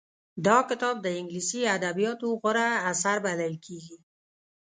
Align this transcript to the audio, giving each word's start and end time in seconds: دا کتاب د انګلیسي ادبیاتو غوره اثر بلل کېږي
دا 0.45 0.57
کتاب 0.69 0.95
د 1.01 1.07
انګلیسي 1.19 1.61
ادبیاتو 1.77 2.27
غوره 2.39 2.67
اثر 2.91 3.15
بلل 3.25 3.53
کېږي 3.65 3.97